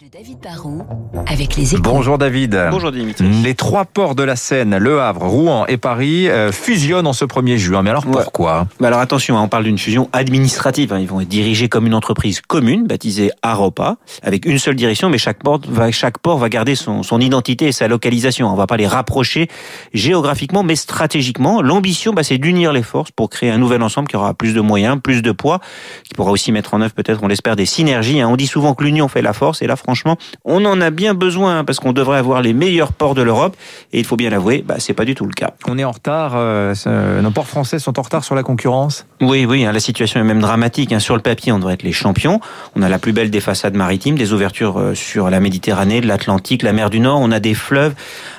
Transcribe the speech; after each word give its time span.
de 0.00 0.06
David 0.10 0.38
Barrault 0.42 0.82
avec 1.26 1.56
les 1.56 1.74
échos. 1.74 1.82
Bonjour 1.82 2.16
David. 2.16 2.58
Bonjour 2.70 2.90
Dimitri. 2.90 3.28
Les 3.42 3.54
trois 3.54 3.84
ports 3.84 4.14
de 4.14 4.22
la 4.22 4.34
Seine, 4.34 4.78
Le 4.78 4.98
Havre, 4.98 5.26
Rouen 5.26 5.66
et 5.66 5.76
Paris, 5.76 6.26
euh, 6.30 6.52
fusionnent 6.52 7.06
en 7.06 7.12
ce 7.12 7.26
1er 7.26 7.58
juin. 7.58 7.82
Mais 7.82 7.90
alors 7.90 8.06
Ouais. 8.06 8.22
pourquoi? 8.22 8.66
Bah 8.80 8.86
alors 8.86 9.00
attention, 9.00 9.36
hein, 9.36 9.42
on 9.42 9.48
parle 9.48 9.64
d'une 9.64 9.76
fusion 9.76 10.08
administrative. 10.14 10.94
hein. 10.94 11.00
Ils 11.00 11.06
vont 11.06 11.20
être 11.20 11.28
dirigés 11.28 11.68
comme 11.68 11.86
une 11.86 11.92
entreprise 11.92 12.40
commune, 12.40 12.86
baptisée 12.86 13.30
Aropa, 13.42 13.96
avec 14.22 14.46
une 14.46 14.58
seule 14.58 14.74
direction, 14.76 15.10
mais 15.10 15.18
chaque 15.18 15.42
port 15.42 15.60
va, 15.68 15.90
chaque 15.90 16.16
port 16.18 16.38
va 16.38 16.48
garder 16.48 16.76
son, 16.76 17.02
son 17.02 17.20
identité 17.20 17.66
et 17.66 17.72
sa 17.72 17.86
localisation. 17.86 18.48
On 18.50 18.54
va 18.56 18.66
pas 18.66 18.78
les 18.78 18.86
rapprocher 18.86 19.48
géographiquement, 19.92 20.62
mais 20.62 20.76
stratégiquement. 20.76 21.60
L'ambition, 21.60 22.14
bah, 22.14 22.22
c'est 22.22 22.38
d'unir 22.38 22.72
les 22.72 22.82
forces 22.82 23.10
pour 23.10 23.28
créer 23.28 23.50
un 23.50 23.58
nouvel 23.58 23.82
ensemble 23.82 24.08
qui 24.08 24.16
aura 24.16 24.32
plus 24.32 24.54
de 24.54 24.60
moyens, 24.62 24.98
plus 25.02 25.20
de 25.20 25.32
poids, 25.32 25.60
qui 26.04 26.14
pourra 26.14 26.30
aussi 26.30 26.52
mettre 26.52 26.72
en 26.72 26.80
œuvre 26.80 26.94
peut-être, 26.94 27.20
on 27.22 27.28
l'espère, 27.28 27.54
des 27.54 27.66
synergies. 27.66 28.20
hein. 28.22 28.28
On 28.30 28.36
dit 28.36 28.46
souvent 28.46 28.72
que 28.74 28.82
l'union 28.84 29.06
fait 29.08 29.20
la 29.20 29.34
force, 29.34 29.60
et 29.60 29.66
là, 29.66 29.76
franchement, 29.90 30.16
on 30.44 30.64
en 30.66 30.80
a 30.80 30.90
bien 30.90 31.14
besoin 31.14 31.58
hein, 31.58 31.64
parce 31.64 31.80
qu'on 31.80 31.92
devrait 31.92 32.18
avoir 32.18 32.42
les 32.42 32.52
meilleurs 32.52 32.92
ports 32.92 33.16
de 33.16 33.22
l'Europe, 33.22 33.56
et 33.92 33.98
il 33.98 34.04
faut 34.04 34.14
bien 34.14 34.30
l'avouer, 34.30 34.62
bah, 34.64 34.76
c'est 34.78 34.92
pas 34.92 35.04
du 35.04 35.16
tout 35.16 35.26
le 35.26 35.32
cas. 35.32 35.50
On 35.66 35.78
est 35.78 35.84
en 35.84 35.90
retard, 35.90 36.34
euh, 36.36 36.72
nos 37.20 37.32
ports 37.32 37.48
français 37.48 37.80
sont 37.80 37.98
en 37.98 38.02
retard 38.02 38.22
sur 38.22 38.36
la 38.36 38.44
concurrence 38.44 39.04
Oui, 39.20 39.46
oui, 39.46 39.64
hein, 39.64 39.72
la 39.72 39.80
situation 39.80 40.20
est 40.20 40.24
même 40.24 40.40
dramatique. 40.40 40.92
hein. 40.92 41.00
Sur 41.00 41.16
le 41.16 41.22
papier, 41.22 41.50
on 41.50 41.58
devrait 41.58 41.74
être 41.74 41.82
les 41.82 41.90
champions. 41.90 42.38
On 42.76 42.82
a 42.82 42.88
la 42.88 43.00
plus 43.00 43.12
belle 43.12 43.30
des 43.30 43.40
façades 43.40 43.74
maritimes, 43.74 44.16
des 44.16 44.32
ouvertures 44.32 44.78
euh, 44.78 44.94
sur 44.94 45.28
la 45.28 45.40
Méditerranée, 45.40 46.00
de 46.00 46.06
l'Atlantique, 46.06 46.62
la 46.62 46.72
mer 46.72 46.88
du 46.88 47.00
Nord. 47.00 47.18
On 47.20 47.32
a 47.32 47.40
des 47.40 47.54
fleuves, 47.54 47.94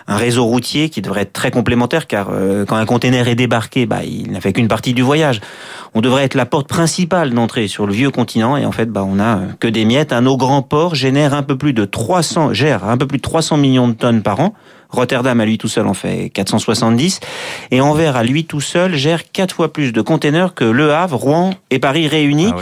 un 0.08 0.16
réseau 0.16 0.46
routier 0.46 0.88
qui 0.90 1.02
devrait 1.02 1.24
être 1.24 1.34
très 1.34 1.52
complémentaire, 1.52 2.08
car 2.08 2.30
euh, 2.32 2.64
quand 2.64 2.78
un 2.78 2.86
container 2.86 3.28
est 3.28 3.36
débarqué, 3.36 3.86
bah, 3.86 4.06
il 4.06 4.32
n'a 4.32 4.40
fait 4.40 4.54
qu'une 4.54 4.70
partie 4.70 4.94
du 4.94 5.02
voyage. 5.02 5.42
On 5.94 6.00
devrait 6.00 6.24
être 6.24 6.36
la 6.36 6.46
porte 6.46 6.68
principale 6.68 7.34
d'entrée 7.34 7.68
sur 7.68 7.86
le 7.86 7.94
vieux 7.94 8.12
continent, 8.12 8.56
et 8.56 8.66
en 8.66 8.72
fait, 8.72 8.86
bah, 8.86 9.06
on 9.06 9.20
a 9.20 9.38
euh, 9.38 9.48
que 9.60 9.68
des 9.68 9.84
miettes. 9.84 10.14
Un 10.14 10.22
nos 10.22 10.38
grands 10.38 10.62
ports 10.62 10.96
génèrent 10.96 11.34
un 11.34 11.44
peu 11.44 11.58
plus 11.58 11.74
de 11.74 11.84
300, 11.84 12.54
gère 12.54 12.88
un 12.88 12.98
peu 12.98 13.08
plus 13.08 13.18
de 13.18 13.24
300 13.24 13.58
millions 13.58 13.90
de 13.90 13.94
tonnes 13.94 14.22
par 14.22 14.40
an. 14.40 14.54
Rotterdam 14.92 15.40
à 15.40 15.46
lui 15.46 15.58
tout 15.58 15.70
seul 15.70 15.88
en 15.88 15.94
fait 15.94 16.30
470 16.34 17.22
et 17.72 17.80
Anvers 17.80 18.18
à 18.18 18.24
lui 18.24 18.44
tout 18.44 18.60
seul 18.60 18.96
gère 18.96 19.32
quatre 19.32 19.56
fois 19.56 19.72
plus 19.72 19.94
de 19.94 20.02
containers 20.02 20.54
que 20.54 20.66
Le 20.66 20.92
Havre, 20.92 21.18
Rouen 21.18 21.52
et 21.70 21.80
Paris 21.80 22.08
réunis. 22.08 22.52
Ah. 22.54 22.62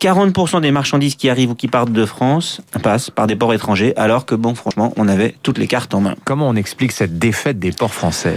40% 0.00 0.60
des 0.60 0.70
marchandises 0.72 1.14
qui 1.14 1.30
arrivent 1.30 1.50
ou 1.52 1.54
qui 1.54 1.68
partent 1.68 1.90
de 1.90 2.04
France 2.04 2.60
passent 2.82 3.08
par 3.08 3.26
des 3.26 3.34
ports 3.34 3.54
étrangers, 3.54 3.94
alors 3.96 4.26
que 4.26 4.34
bon, 4.34 4.54
franchement, 4.54 4.92
on 4.98 5.08
avait 5.08 5.34
toutes 5.42 5.56
les 5.56 5.66
cartes 5.66 5.94
en 5.94 6.00
main. 6.02 6.14
Comment 6.24 6.48
on 6.48 6.54
explique 6.54 6.92
cette 6.92 7.18
défaite 7.18 7.58
des 7.58 7.72
ports 7.72 7.94
français? 7.94 8.36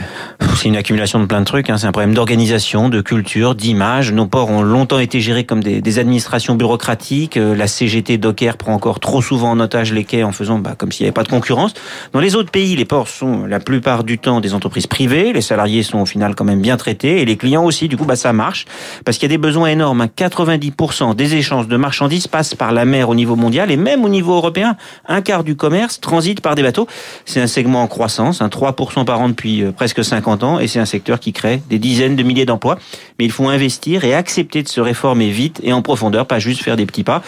C'est 0.55 0.69
une 0.69 0.77
accumulation 0.77 1.19
de 1.19 1.25
plein 1.25 1.41
de 1.41 1.45
trucs. 1.45 1.69
Hein. 1.69 1.77
C'est 1.77 1.85
un 1.88 1.91
problème 1.91 2.13
d'organisation, 2.13 2.88
de 2.88 3.01
culture, 3.01 3.55
d'image. 3.55 4.13
Nos 4.13 4.25
ports 4.25 4.49
ont 4.49 4.61
longtemps 4.61 4.99
été 4.99 5.19
gérés 5.19 5.43
comme 5.43 5.61
des, 5.61 5.81
des 5.81 5.99
administrations 5.99 6.55
bureaucratiques. 6.55 7.35
Euh, 7.35 7.55
La 7.55 7.67
CGT 7.67 8.17
Docker 8.17 8.55
prend 8.55 8.73
encore 8.73 9.01
trop 9.01 9.21
souvent 9.21 9.51
en 9.51 9.59
otage 9.59 9.91
les 9.91 10.05
quais 10.05 10.23
en 10.23 10.31
faisant 10.31 10.59
bah, 10.59 10.75
comme 10.77 10.94
s'il 10.94 11.03
n'y 11.03 11.07
avait 11.09 11.13
pas 11.13 11.23
de 11.23 11.29
concurrence. 11.29 11.73
Dans 12.13 12.21
les 12.21 12.35
autres 12.35 12.51
pays, 12.51 12.77
les 12.77 12.85
ports 12.85 13.09
sont 13.09 13.45
la 13.45 13.59
plupart 13.59 14.05
du 14.05 14.17
temps 14.17 14.39
des 14.39 14.53
entreprises 14.53 14.88
privées. 14.88 15.33
Les 15.33 15.41
salariés 15.41 15.83
sont 15.83 15.99
au 15.99 16.05
final 16.05 16.35
quand 16.35 16.45
même 16.45 16.61
bien 16.61 16.77
traités 16.77 17.21
et 17.21 17.25
les 17.25 17.35
clients 17.35 17.66
aussi. 17.66 17.89
Du 17.89 17.97
coup, 17.97 18.05
bah, 18.05 18.16
ça 18.16 18.31
marche 18.31 18.66
parce 19.03 19.17
qu'il 19.17 19.29
y 19.29 19.31
a 19.31 19.35
des 19.35 19.41
besoins 19.41 19.67
énormes. 19.67 20.01
hein. 20.01 20.07
90% 20.16 21.16
des 21.16 21.35
échanges 21.35 21.48
de 21.67 21.78
marchandises 21.78 22.28
passent 22.28 22.55
par 22.55 22.72
la 22.72 22.86
mer 22.86 23.09
au 23.09 23.16
niveau 23.16 23.36
mondial 23.36 23.72
et 23.72 23.78
même 23.78 24.03
au 24.05 24.09
niveau 24.09 24.33
européen. 24.36 24.78
Un 25.08 25.22
quart 25.22 25.44
du 25.44 25.56
commerce 25.56 26.00
transite 26.00 26.41
par 26.41 26.56
des 26.56 26.64
bateaux. 26.64 26.88
C'est 27.25 27.41
un 27.41 27.47
segment 27.47 27.81
en 27.83 27.88
croissance, 27.88 28.41
hein, 28.41 28.47
3% 28.47 29.06
par 29.06 29.19
an 29.22 29.30
depuis 29.30 29.64
euh, 29.64 29.72
presque 29.72 30.03
50 30.03 30.44
ans 30.44 30.59
et 30.59 30.67
c'est 30.67 30.80
un 30.80 30.86
secteur 30.86 31.19
qui 31.19 31.33
crée 31.33 31.61
des 31.69 31.80
dizaines 31.80 32.16
de 32.16 32.23
milliers 32.23 32.45
d'emplois. 32.45 32.78
Mais 33.17 33.25
il 33.25 33.31
faut 33.31 33.47
investir 33.47 34.03
et 34.06 34.14
accepter 34.14 34.64
de 34.64 34.67
se 34.67 34.81
réformer 34.81 35.30
vite 35.30 35.59
et 35.64 35.73
en 35.73 35.81
profondeur, 35.81 36.25
pas 36.25 36.39
juste 36.39 36.61
faire 36.64 36.75
des 36.78 36.86
petits 36.86 37.03
pas. 37.03 37.22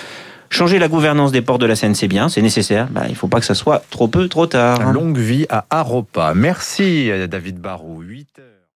Changer 0.49 0.79
la 0.79 0.89
gouvernance 0.89 1.31
des 1.31 1.41
ports 1.41 1.59
de 1.59 1.65
la 1.65 1.77
Seine, 1.77 1.95
c'est 1.95 2.09
bien, 2.09 2.27
c'est 2.27 2.41
nécessaire. 2.41 2.87
Bah, 2.91 3.03
il 3.07 3.15
faut 3.15 3.29
pas 3.29 3.39
que 3.39 3.45
ça 3.45 3.55
soit 3.55 3.83
trop 3.89 4.09
peu, 4.09 4.27
trop 4.27 4.47
tard. 4.47 4.81
hein. 4.81 4.91
Longue 4.91 5.17
vie 5.17 5.45
à 5.49 5.65
Aropa. 5.69 6.33
Merci 6.35 7.09
euh, 7.09 7.25
David 7.27 7.57
Barrault. 7.59 8.01
8 8.01 8.27
heures. 8.39 8.45